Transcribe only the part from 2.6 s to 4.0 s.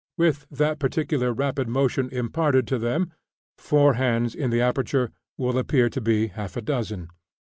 to them, four